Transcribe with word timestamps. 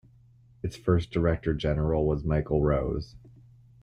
Its 0.63 0.75
first 0.75 1.11
Director 1.11 1.53
General 1.53 2.03
was 2.07 2.23
Michael 2.25 2.63
Rowse. 2.63 3.15